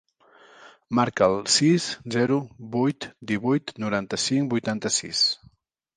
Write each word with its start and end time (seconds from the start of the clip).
Marca 0.99 1.27
el 1.33 1.37
sis, 1.57 1.85
zero, 2.17 2.39
vuit, 2.77 3.07
divuit, 3.33 3.75
noranta-cinc, 3.85 4.53
vuitanta-sis. 4.55 5.23